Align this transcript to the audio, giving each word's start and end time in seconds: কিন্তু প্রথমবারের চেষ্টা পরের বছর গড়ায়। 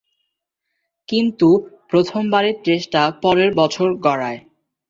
কিন্তু 1.09 1.47
প্রথমবারের 1.89 2.55
চেষ্টা 2.65 3.01
পরের 3.23 3.49
বছর 3.55 3.87
গড়ায়। 3.97 4.39